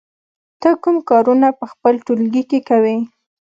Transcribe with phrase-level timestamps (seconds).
[0.61, 2.97] ته کوم کارونه په خپل ټولګي کې کوې؟